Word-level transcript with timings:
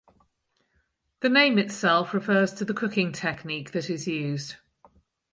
The 1.19 1.29
name 1.29 1.59
itself 1.59 2.11
refers 2.11 2.53
to 2.53 2.65
the 2.65 2.73
cooking 2.73 3.11
technique 3.11 3.69
that 3.73 3.87
is 3.87 4.07
used. 4.07 4.55